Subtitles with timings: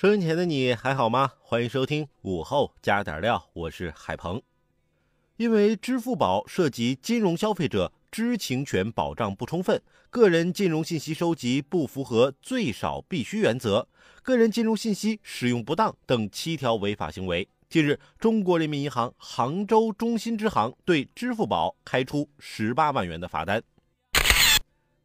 [0.00, 1.32] 收音前的你还好吗？
[1.40, 4.40] 欢迎收听午后加点料，我是海鹏。
[5.36, 13.88] 因为支付宝涉及金融消费者知情权保障不充分、个人金融信息收集不符合最少必须原则、
[14.22, 23.60] 个人金融信息使用不当等七条违法行为，近日，中国人民银行杭州中心支行对支付宝开出十八万元的罚单。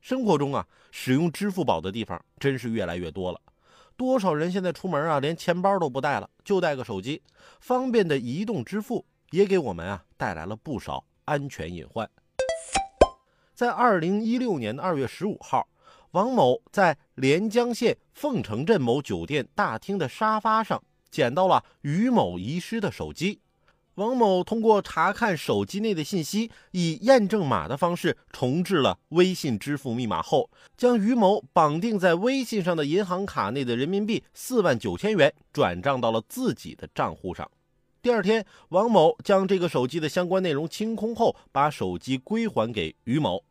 [0.02, 3.41] 生活中啊，使用支付宝的地方真是越来越多了。
[3.95, 7.22] 多少人现在出门啊，连钱包都不带了，就带个手机。
[7.59, 12.09] 方便的移动支付也给我们啊带来了不少安全隐患。
[13.53, 15.67] 在二零一六年的二月十五号，
[16.11, 23.39] 王某在连江县凤城镇某酒店大厅的沙发上捡到了于某遗失的手机。
[23.95, 37.47] 王某通过查看手机内的信息，以验证码的方式重置了微信支付密码后，将于某绑定在微信上的银行卡内的人民币四万九千元转账到了自己的账户上。
[38.02, 43.44] 第二天，王某将这个手机的相关内容清空后，把手机归还给于某。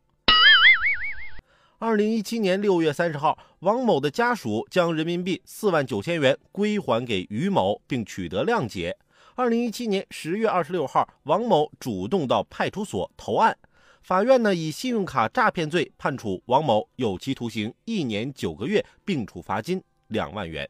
[1.79, 8.97] 二零一七年六月三十号，王某的家属将人民币四万九千元归还给于某，并取得谅解。
[9.35, 13.57] 二零一七年十月二十六号，王某主动到派出所投案，
[14.03, 20.69] 法院呢以信用卡诈骗罪判处王某有期徒刑一年九个月，并处罚金两万元。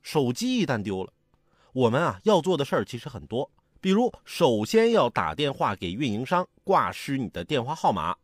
[0.00, 1.12] 手机一旦丢了，
[1.72, 3.50] 我们啊要做的事儿其实很多，
[3.80, 8.16] 比如首先要打电话给运营商挂失你的电话号码，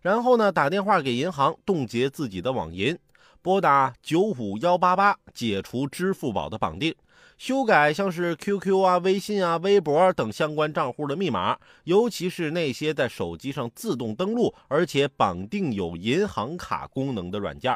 [0.00, 2.98] 然后呢打电话给银行冻结自己的网银，
[3.42, 6.94] 拨打九五幺八八解除支付宝的绑定。
[7.40, 17.74] 修改像是 QQ 啊、微信啊、微博等相关账户的密码，尤其是那些在手机上自动登录而且绑定有银行卡功能的软件。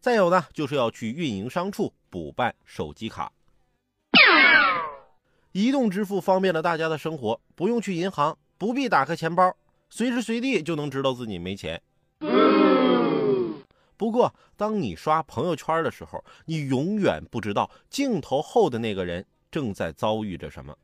[0.00, 3.32] 再有呢，就是要去运营商处补办手机卡。
[5.52, 9.56] 移动支付方便了大家的生活，不用去银行，不必打开钱包，
[9.88, 11.80] 随时随地就能知道自己没钱。
[14.00, 20.74] 不过，当你刷朋友圈的时候，你永远不知道镜头后的那个人正在遭遇着什么。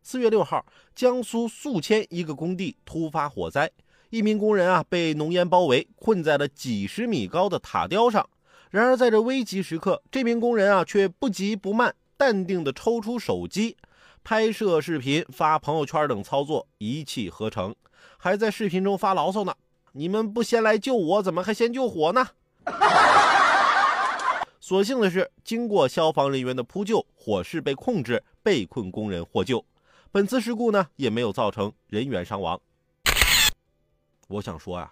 [0.00, 3.68] 四月六号，江苏宿迁一个工地突发火灾，
[4.10, 8.30] 一名工人啊被浓烟包围，困在了几十米高的塔吊上。
[8.70, 13.76] 然而，在这危急时刻，这名工人啊却不急不慢，淡定地抽出手机，
[14.22, 17.74] 拍摄视频、发朋友圈等操作一气呵成，
[18.18, 19.52] 还在视频中发牢骚呢。
[19.96, 22.26] 你们不先来救我，怎么还先救火呢？
[24.58, 29.64] 所幸的是，经过消防人员的扑救，火势被控制，被困工人获救。
[30.10, 32.60] 本次事故呢，也没有造成人员伤亡。
[34.26, 34.90] 我想说呀，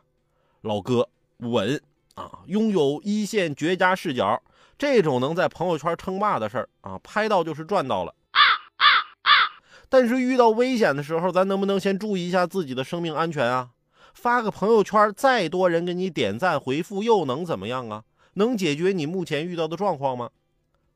[0.60, 1.08] 老哥
[1.38, 1.82] 稳
[2.14, 4.40] 啊，拥有一线绝佳视角，
[4.78, 8.14] 这种能在朋友圈称霸的事儿啊，拍到就是赚到了。
[9.88, 13.70] 但是遇到危险的时候，咱能不能先注意一下自己的生命安全啊？
[14.14, 18.04] 发个朋友圈，再多人给你点赞回复，又能怎么样啊？
[18.34, 20.30] 能解决你目前遇到的状况吗？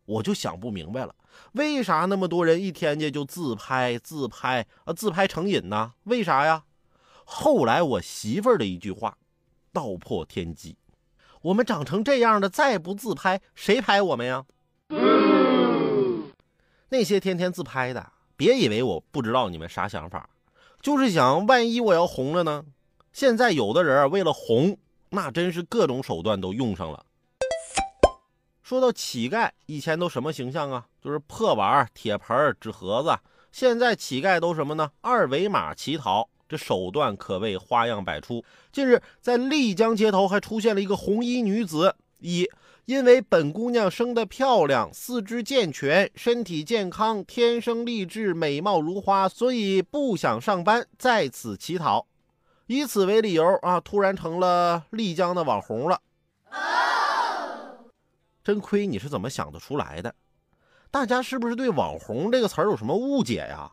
[0.06, 1.15] 我就想不明白了，
[1.53, 5.94] 为啥那么多人一天间就自拍自拍啊，自拍成瘾呢？
[6.04, 6.65] 为啥呀？
[7.25, 9.19] 后来我媳妇儿的一句话，
[9.72, 10.77] 道破天机：
[11.42, 14.45] 我们长成这样的，再不自拍，谁拍我们呀？
[16.91, 20.30] 那些天天自拍的，别以为我不知道你们啥想法，
[20.80, 22.65] 就是想万一我要红了呢？
[23.16, 24.77] 现在有的人为了红，
[25.09, 27.07] 那真是各种手段都用上了。
[28.63, 30.84] 说到乞丐，以前都什么形象啊？
[31.03, 33.18] 就是破碗、铁盆、纸盒子。
[33.51, 34.91] 现在乞丐都什么呢？
[35.01, 38.45] 二维码乞讨，这手段可谓花样百出。
[38.71, 42.47] 近日，在丽江街头还出现了一个红衣女子，一
[42.84, 52.07] 因为本姑娘生得漂亮、四肢健全、身体健康、天生丽质、美貌如花，所以不想上班，在此乞讨。
[52.66, 56.01] 以此为理由啊，突然成了丽江的网红了。
[58.42, 60.13] 真亏你是怎么想得出来的？
[60.91, 63.71] 大家是不是对“网红”这个词儿有什么误解呀？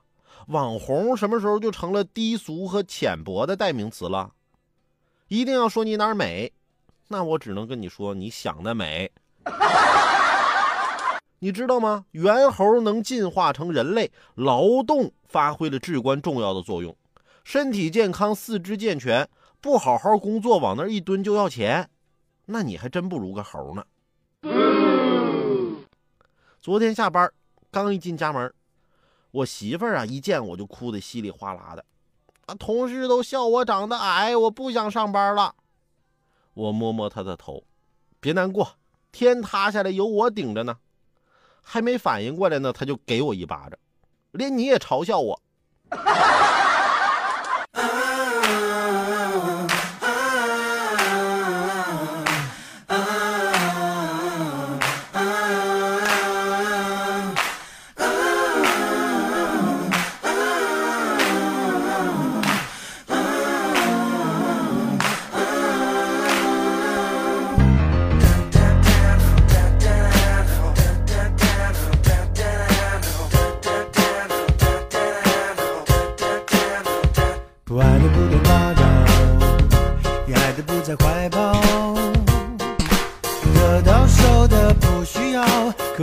[0.48, 4.32] 网红什么时候就成了低俗和浅薄的代名词了？
[5.28, 6.52] 一定要说你哪儿美，
[7.08, 9.12] 那我只能跟你说你想的美。
[11.40, 12.06] 你知道吗？
[12.12, 16.96] 猿猴能进化成人类，劳动发挥了至关重要的作用。
[17.44, 19.28] 身体健康、四肢健全，
[19.60, 21.90] 不好好工作，往那一蹲就要钱，
[22.46, 23.86] 那你还真不如个猴呢。
[26.62, 27.30] 昨天下班，
[27.70, 28.52] 刚一进家门，
[29.32, 31.84] 我媳妇儿啊一见我就哭得稀里哗啦的，
[32.46, 35.54] 啊，同事都笑我长得矮，我不想上班了。
[36.54, 37.64] 我摸摸她的头，
[38.22, 38.76] 别难过，
[39.12, 40.78] 天塌下来有我顶着呢。
[41.62, 43.78] 还没反应过来呢，她就给我一巴掌，
[44.32, 45.42] 连你也嘲笑我。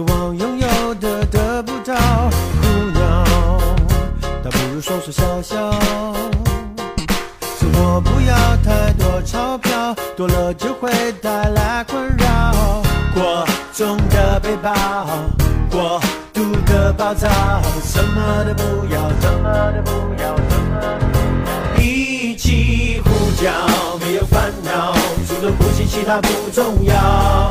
[0.00, 3.25] 渴望拥有的得不到，苦恼，
[4.43, 5.70] 倒不如说说笑笑。
[7.58, 12.82] 生活不要太多钞票，多了就会带来困扰。
[13.12, 14.73] 过重的背包，
[15.70, 16.00] 过
[16.32, 17.29] 度的暴躁，
[17.85, 21.85] 什么都不要，什么都不要，什么都不要。
[21.85, 23.50] 一起呼叫，
[23.99, 24.94] 没有烦恼，
[25.29, 27.50] 除了呼吸其他不重要，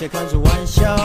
[0.00, 0.96] 在看着玩笑。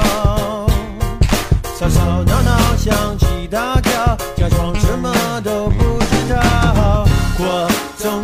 [1.77, 5.13] 吵吵闹闹，响起大叫，假装什么
[5.44, 7.06] 都不知道。
[7.38, 8.24] 过重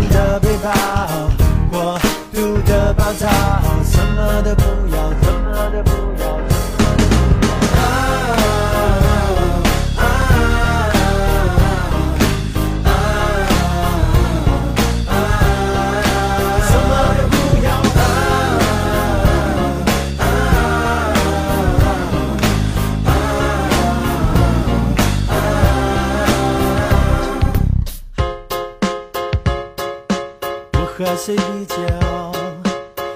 [31.03, 31.75] 和谁比较，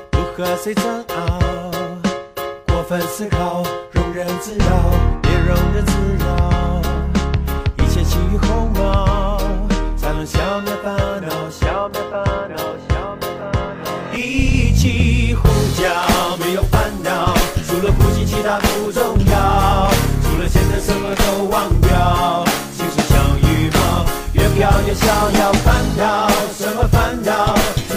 [0.10, 1.40] 不和谁争拗，
[2.68, 4.66] 过分思考，庸人自扰，
[5.22, 5.94] 别庸人自
[6.26, 6.82] 扰，
[7.78, 9.38] 一切起于鸿毛，
[9.96, 12.58] 才能消灭烦恼，消灭烦恼，
[12.90, 13.52] 消灭烦
[13.84, 14.18] 恼。
[14.18, 15.48] 一起呼
[15.80, 17.36] 叫，没有烦恼，
[17.68, 19.92] 除了呼吸其他不重要，
[20.24, 22.44] 除了现在什么都忘掉，
[22.76, 25.06] 心事像羽毛，越飘越逍
[25.40, 25.54] 遥。
[25.64, 26.35] 烦恼？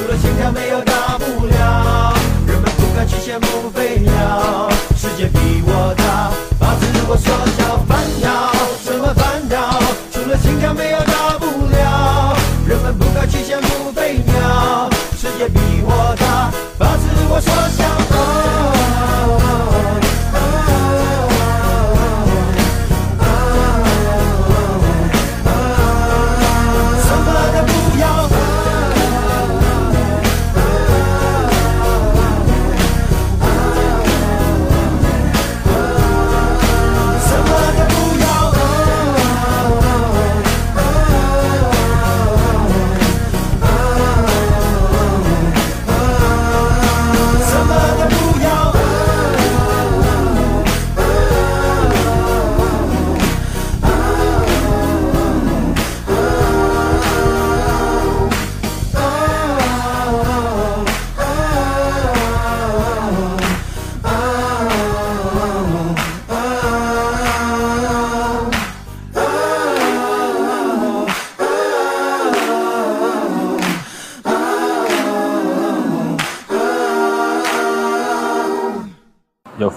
[0.08, 2.14] 了心跳没有大不了，
[2.46, 7.78] 人们不该去羡慕飞鸟，世界比我大，把自我缩小。
[7.86, 8.57] 烦恼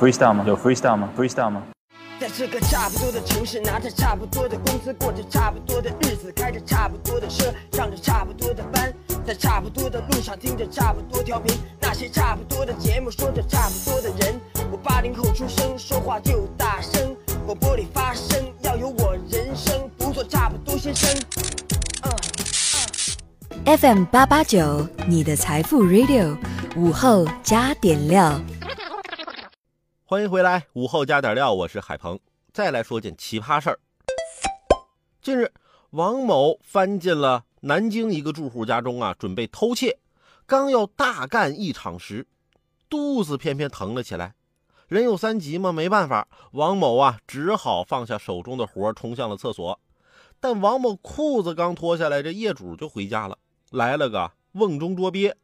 [0.01, 0.43] freestyle 吗？
[0.47, 1.61] 有 freestyle 吗？freestyle 吗？
[2.19, 8.91] 在这个差不多的城市，拿着差不多的工资，过着差不多的日子，开着差不多的车，上着差不多的班，
[9.23, 14.41] 在差不多的路上，听着差不多调频，那些差不多的节目，说着差不多的人。
[14.71, 17.15] 我八零后出生，说话就大声，
[17.45, 21.15] 广播里发声，要有我人生，不做差不多先生。
[22.05, 26.35] 嗯 FM 八八九，你的财富 Radio，
[26.75, 28.41] 午后加点料。
[30.11, 32.19] 欢迎回来，午后加点料，我是海鹏。
[32.51, 33.79] 再来说件奇葩事儿。
[35.21, 35.53] 近日，
[35.91, 39.99] 王某翻进了南京一个住户家中啊，准备偷窃。
[40.45, 42.27] 刚要大干一场时，
[42.89, 44.35] 肚子偏偏疼了起来。
[44.89, 49.79] 人有三急嘛，没办法，王某啊只好放下手中的活，冲向了厕所。
[50.41, 53.37] 但王某裤子刚脱下来，这业主就回家了，
[53.69, 55.37] 来了个瓮中捉鳖。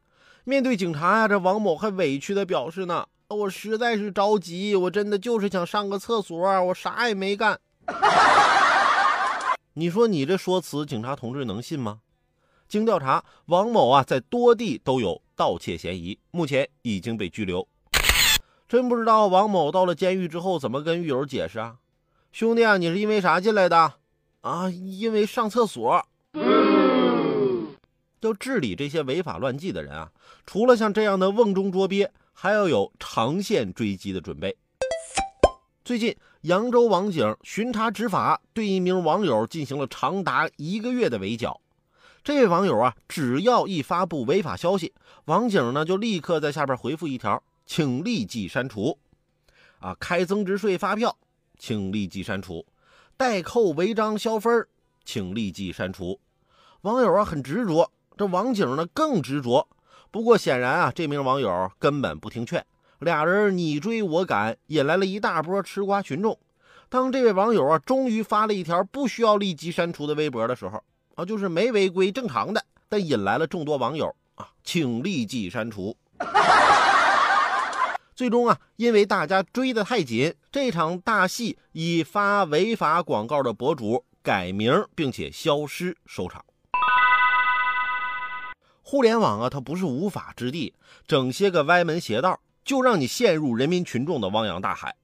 [0.44, 3.08] 面对警察呀、这王某还委屈的表示呢。
[3.30, 7.60] 我实在是着急，我真的就是想上个厕所，我啥也没干。
[9.74, 12.00] 你说你这说辞，警察同志能信吗？
[12.66, 17.68] 经调查，王某啊在多地都有盗窃嫌疑，目前已经被拘留。
[18.66, 21.76] 真不知道王某到了监狱之后怎么跟狱友解释啊？
[22.32, 23.92] 兄弟啊，你是因为啥进来的？
[24.40, 26.02] 啊，因为上厕所。
[28.20, 30.10] 要治理这些违法乱纪的人啊，
[30.46, 32.10] 除了像这样的瓮中捉鳖。
[32.40, 34.56] 还要有长线追击的准备。
[35.84, 41.60] 最近，扬州网警巡查执法，对一名网友进行了长达一个月的围剿。
[42.22, 48.96] 这位网友啊，只要一发布违法消息，网警呢就立刻在下边回复一条，请立即删除。
[49.80, 51.18] 啊，开增值税发票，
[51.58, 52.64] 请立即删除；
[53.16, 54.64] 代扣违章消分，
[55.04, 56.20] 请立即删除。
[56.82, 59.68] 网友啊很执着，这网警呢更执着。
[60.10, 62.64] 不过显然啊，这名网友根本不听劝，
[63.00, 66.38] 俩人你追我赶，引来了一大波吃瓜群众。
[66.88, 70.82] 当这位网友啊终于发了一条不需要立即删除的微博的时候，
[71.14, 75.94] 啊，就是没违规正常的，但引来了众多网友啊，请立即删除。
[78.16, 86.42] 最终啊，因为大家追得太紧，这场大戏以发违法广告的博主改名并且消失收场。
[88.90, 90.72] 互联网啊，它不是无法之地，
[91.06, 94.96] 整些个歪门邪道，就让你陷入人民群众的汪洋大海。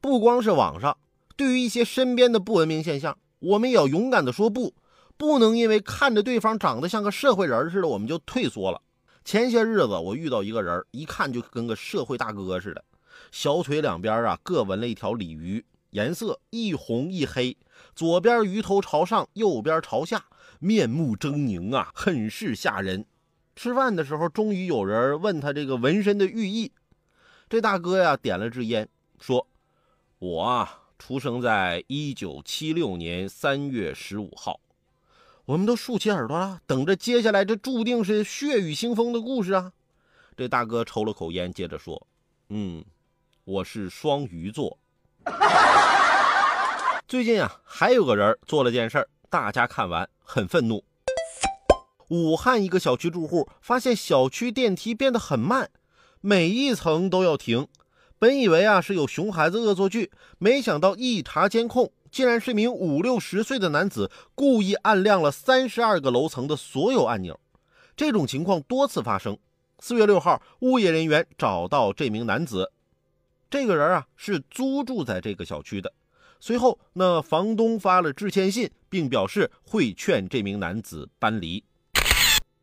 [0.00, 0.96] 不光是网上，
[1.36, 4.72] 对于一些身边的不文明现象，我们也要勇敢的说不，
[5.18, 8.80] 不能因为看着对方长得像个社会人似的，我们就退缩了。
[9.22, 12.82] 前些日子我遇到一个人，一看就跟个社会大哥似的，
[13.30, 17.54] 小腿两边啊各纹了一条鲤鱼，颜色一红一黑，
[17.94, 20.24] 左边鱼头朝上，右边朝下，
[20.58, 23.04] 面目狰狞啊，很是吓人。
[23.56, 26.70] 吃饭的时候，终于有人问他这个纹身的寓意。
[27.48, 28.86] 这大哥呀，点了支烟，
[29.18, 29.48] 说
[30.20, 34.60] ：“我啊，出生在一九七六年三月十五号。”
[35.46, 39.72] 我们都竖起耳朵了，等着接下来这注定是血雨腥风的故事啊！
[40.36, 42.06] 这大哥抽了口烟，接着说
[42.50, 42.84] ：“嗯，
[43.44, 44.76] 我是双鱼座。
[47.08, 50.84] ”最近啊，还有个人做了件事儿，大家看完很愤怒。
[52.08, 55.70] 武汉一个小区住户发现小区电梯变得很慢，
[56.20, 57.66] 每一层都要停。
[58.18, 67.38] 本以为啊是有熊孩子恶作剧，没想到一查监控，竟然是名五六十岁的男子故意按亮了三十二个楼层的所有按钮。
[67.96, 69.36] 这种情况多次发生。
[69.78, 72.72] 四月六号，物业人员找到这名男子，
[73.50, 75.92] 这个人啊是租住在这个小区的。
[76.40, 81.62] 随后，那房东发了致歉信，并表示会劝这名男子搬离。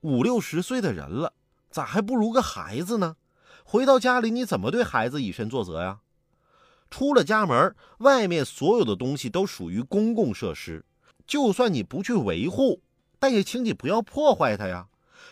[0.04, 1.32] 五六十岁的人了，
[1.72, 3.16] 咋还不如个孩子呢？
[3.64, 6.00] 回到家里，你怎么对孩子以身作则呀？
[6.92, 10.84] 出了家门，外面所有的东西都属于公共设施，
[11.26, 12.82] 就算你不去维护，
[13.18, 14.88] 但也请你不要破坏它呀，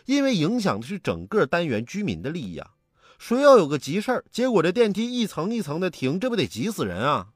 [0.05, 2.71] 因为影响的是整个单元居民的利益啊。
[3.19, 7.27] 谁要有个急事儿，结果这电梯一层一层的停，这不得急死人啊！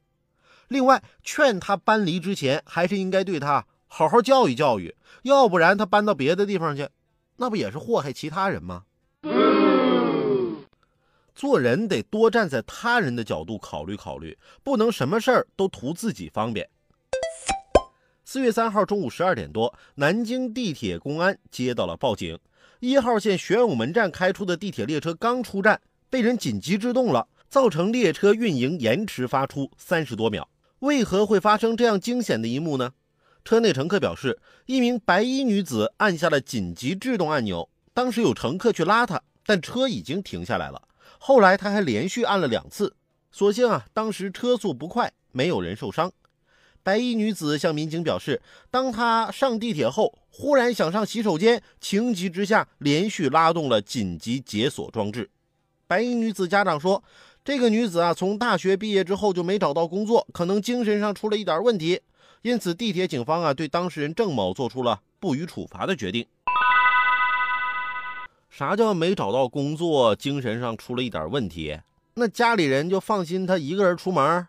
[0.70, 6.88] 另外，劝他搬离之前，还是应该对他好好教育教育，要不然他搬到别的地方去。
[7.38, 8.84] 那不也是祸害其他人吗？
[11.34, 16.70] 做人得多站在他人的角度考虑考虑，不能什么事儿都图自己方便。
[18.24, 22.40] 四月三号中午十二点多，南京地铁公安接到了报警：
[22.80, 30.50] 一号线玄武门站开出的地铁列车刚出站，被人紧急制动了，造成列车运营延迟发出三十多秒。
[30.80, 32.94] 为何会发生这样惊险的一幕呢？
[33.46, 40.82] 车内乘客表示，一名白衣女子按下了紧急制动按钮，当时有乘客去拉她，但车已经停下来了。
[41.20, 42.96] 后来她还连续按了两次，
[43.32, 46.12] 所幸啊，当时车速不快，没有人受伤。
[46.82, 55.30] 白衣女子向民警表示，当她上地铁后，忽然想上洗手间，情急之下连续拉动了紧急解锁装置。
[55.86, 57.04] 白衣女子家长说，
[57.44, 62.02] 这个女子啊，从大学毕业之后就没找到工作，可能精神上出了一点问题，
[62.46, 66.24] 因此地铁警方啊对当事人郑某做出了不予处罚的决定。
[68.52, 71.80] 啥叫没找到工作，精神上出了一点问题？
[72.14, 74.48] 那家里人就放心他一个人出门？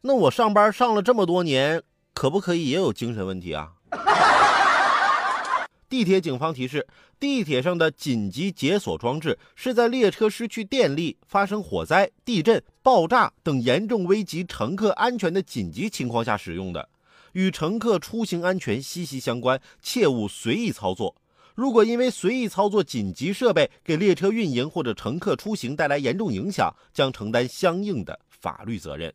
[0.00, 1.84] 那我上班上了这么多年，
[2.14, 3.74] 可不可以也有精神问题啊？
[5.88, 6.84] 地铁警方提示：
[7.20, 16.88] 地铁上的紧急解锁装置是在列车失去电力、发生火灾、地震、爆炸等严重危及乘客安全的紧急情况下使用的，
[17.32, 21.14] 与乘客出行安全息息相关，切勿随意操作。
[21.54, 29.12] 如果因为随意操作紧急设备给列车运营或者乘客出行带来严重影响，将承担相应的法律责任。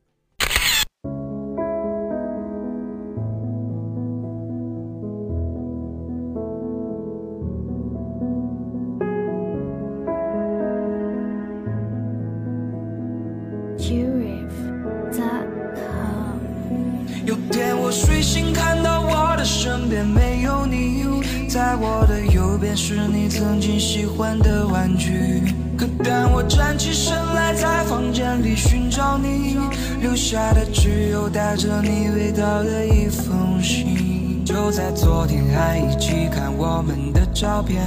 [22.34, 25.54] 右边是你曾经喜欢的玩具。
[25.78, 29.56] 可当我站起身来，在房间里寻找你，
[30.02, 34.44] 留下的只有带着你味道的一封信。
[34.44, 37.82] 就在昨天还一起看我们的照片，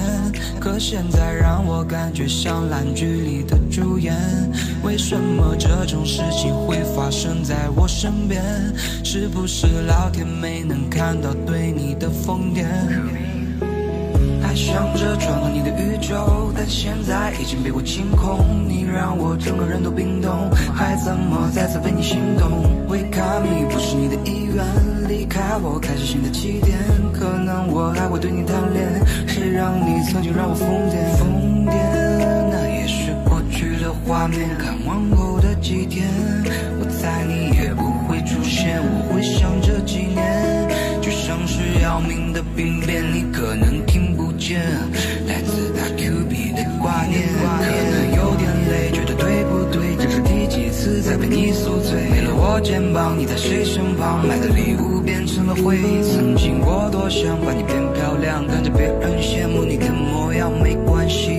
[0.61, 4.15] 可现在让我感觉像烂剧里的主演。
[4.83, 8.43] 为什么这种事情会发生在我身边？
[9.05, 12.65] 是不是老天没能看到对你的疯癫？
[14.57, 18.67] 想着闯到你的宇宙，但现在已经被我清空。
[18.67, 22.49] 你让我整个人都冰冻，还怎么再次为你心动
[22.89, 24.65] ？Wake up me，不是你的意愿，
[25.09, 26.75] 离开我，开始新的起点。
[27.13, 28.89] 可能我还会对你贪恋，
[29.29, 31.05] 谁让你曾经让我疯癫？
[31.21, 31.77] 疯癫，
[32.51, 34.49] 那也是过去的画面。
[34.57, 36.09] 看往后的几天，
[36.81, 38.81] 我猜你也不会出现。
[38.81, 40.67] 我会想这几年，
[41.03, 43.96] 就像是要命的病变，你可能听
[44.47, 44.63] 见，
[45.27, 47.27] 来自大 Q B 的挂念。
[47.35, 49.97] 可能有点累，觉得对不对？
[49.97, 52.09] 这是第几次在被你宿醉？
[52.09, 54.25] 没了我肩膀，你在谁身旁？
[54.25, 56.01] 买的礼物变成了回忆。
[56.15, 61.36] 曾经我多想把你变漂亮，看着别人羡慕你的模样，没关系。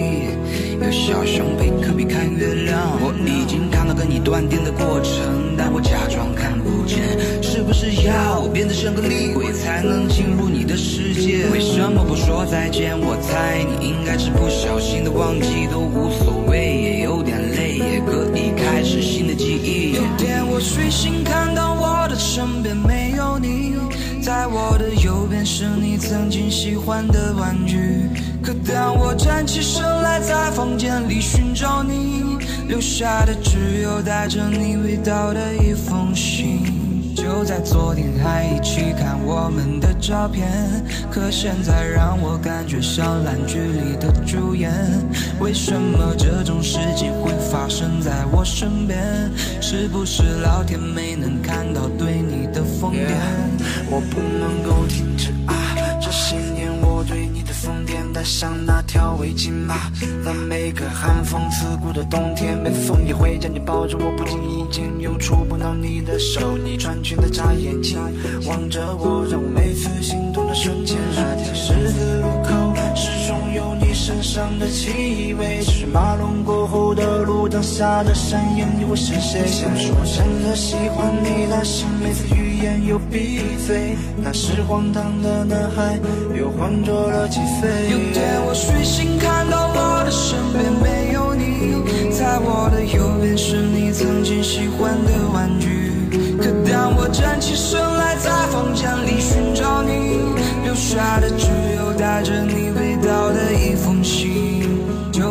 [0.79, 7.01] 有小熊陪科比看月亮，我已经看到跟你断电的过程，但我假装看不见。
[7.41, 11.45] 是不是要我变得像个厉鬼才能进入你的世界？
[11.51, 12.97] 为什么不说再见？
[12.99, 19.93] 我猜你应该是不小心的忘记，都无所谓，也有点累，也可以开始新的记忆。
[19.93, 23.73] 有天我睡醒，看到我的身边没有你，
[24.21, 27.75] 在我的右边是你曾经喜欢的玩具。
[28.47, 32.37] 可当我站起身来，在房间里寻找你，
[32.69, 36.61] 留下的只有带着你味道的一封信。
[37.13, 40.47] 就在昨天还一起看我们的照片，
[41.11, 44.71] 可现在让我感觉像烂剧里的主演。
[45.41, 49.29] 为什么这种事情会发生在我身边？
[49.59, 53.11] 是不是老天没能看到对你的疯癫？
[53.89, 55.56] 我不能够停止啊！
[58.27, 59.89] 上那条围巾吧。
[60.23, 63.97] 在每个寒风刺骨的冬天，北风也会将你抱着。
[63.97, 67.97] 我不经意间又触碰到你的手，你穿裙的眨眼睛，
[68.45, 70.97] 望着我，让我每次心动的瞬间。
[71.15, 75.61] 那条十字路口，始终有你身上的气味。
[75.61, 79.47] 是马龙过后的路灯下的身影，你会是谁？
[79.47, 83.95] 想说真的喜欢你，但是每次遇言又闭嘴。
[84.17, 85.99] 那是荒唐的男孩，
[86.37, 87.69] 又换做了几岁？
[87.91, 95.91] 有天我睡醒，看到我的身边没有你，在我的右边是你曾经喜欢的玩具。
[96.39, 100.19] 可当我站起身来，在房间里寻找你，
[100.63, 104.26] 留下的只有带着你味道的一封信。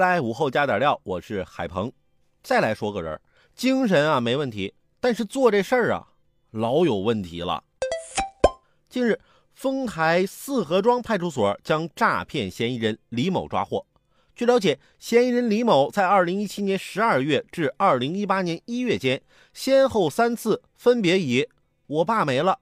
[0.00, 1.92] 来，午后加点料，我是海鹏。
[2.42, 3.20] 再来说个人，
[3.54, 6.08] 精神啊没问题，但是做这事儿啊
[6.52, 7.62] 老有问题了。
[8.88, 9.20] 近日，
[9.52, 13.84] 丰台四合庄派出所将诈骗嫌疑人李某抓获。
[14.34, 19.20] 据了解，嫌疑人李某在2017年12月至2018年1月间，
[19.52, 21.46] 先后三次分别以
[21.86, 22.60] “我爸没了”。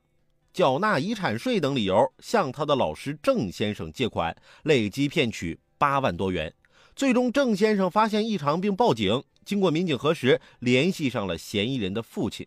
[0.53, 6.53] 缴纳遗产税等理由向他的老师郑先生借款，累计骗取八万多元。
[6.99, 9.23] 最终，郑先生发现异常并报警。
[9.45, 12.45] 经过民警核实，联系上了嫌疑人的父亲。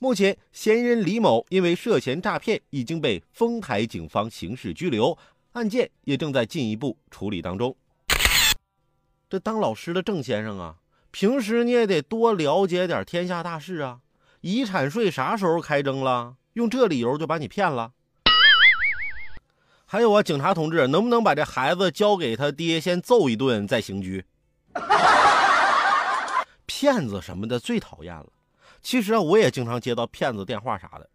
[0.00, 5.16] 目前，嫌疑人李某因为涉嫌诈骗，已经被丰台警方刑事拘留，
[5.52, 7.76] 案件也正在进一步处理当中。
[9.30, 10.78] 这当老师的郑先生啊，
[11.12, 14.00] 平时你也得多了解点天下大事啊。
[14.40, 16.34] 遗产税啥时候开征了？
[16.54, 17.92] 用这理由就把你骗了？
[19.92, 24.24] 还有啊，警察同志，能不能把这孩子交给他爹，先揍一顿再刑拘？
[26.64, 28.24] 骗子什么的最讨厌了。
[28.80, 31.10] 其实啊，我也经常接到骗子电话啥的。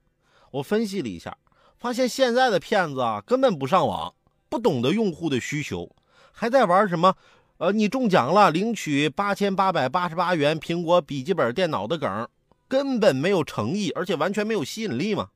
[0.51, 1.35] 我分析了一下，
[1.79, 4.13] 发现现在的骗子啊，根本不上网，
[4.47, 5.89] 不懂得用户的需求，
[6.31, 7.15] 还在玩什么？
[7.57, 12.29] 呃，你中奖了，领取八千八百八十八元苹果笔记本电脑的梗。
[12.67, 15.29] 根本没有诚意，而且完全没有吸引力嘛。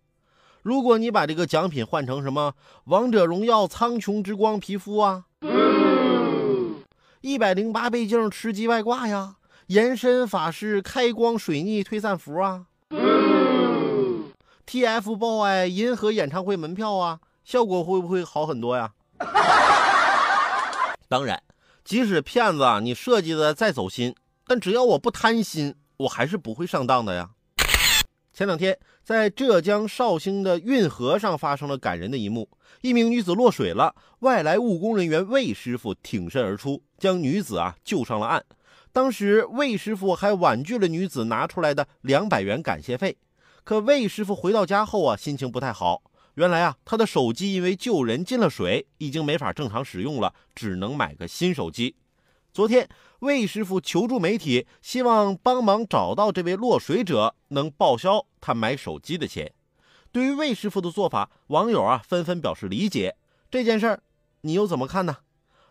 [0.63, 5.25] 如果你把这个奖品换成什么《王者荣耀苍穹之光》皮肤啊，
[7.21, 12.65] 一百零八倍镜吃鸡外挂呀，延伸法师开光水逆推散符啊
[14.67, 18.91] ，TFBOY 银河演唱会门票啊，效果会不会好很多呀？
[21.07, 21.41] 当然，
[21.83, 24.13] 即使骗子啊，你设计的再走心，
[24.45, 25.75] 但只要我不贪心。
[25.97, 27.29] 我还是不会上当的呀。
[28.41, 32.49] 前两天，在浙江绍兴的运河上发生了感人的一幕：
[32.81, 38.43] 一名女子落水了，外来务工人员魏师傅挺身而出，将女子啊救上了岸。
[38.91, 43.15] 当时，魏师傅还婉拒了女子拿出来的两百元感谢费。
[43.63, 46.01] 可魏师傅回到家后啊，心情不太好。
[46.33, 51.95] 原来啊，他的手机因为救人进了水，已经没法正常使用了，只能买个新手机。
[52.53, 59.53] 昨天，魏师傅求助媒体，希望帮忙找到这位落水者，能报销他买手机的钱。
[60.11, 63.15] 对于魏师傅的做法，网友啊纷纷表示理解。
[63.49, 64.03] 这件事儿，
[64.41, 65.19] 你又怎么看呢？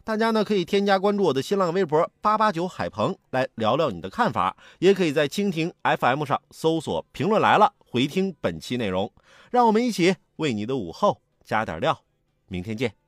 [0.02, 9.12] 大家呢可以添加关注我的新浪微博八八九海鹏来聊聊你的看法，也可以在蜻蜓 FM 上搜索“评论来了”回听本期内容。
[9.50, 12.02] 让我们一起为你的午后加点料。
[12.48, 12.99] 明天见。